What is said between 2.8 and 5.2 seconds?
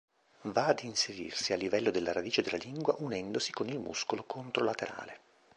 unendosi con il muscolo controlaterale.